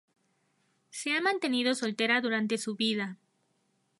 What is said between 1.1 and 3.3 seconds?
ha mantenido soltera durante su vida.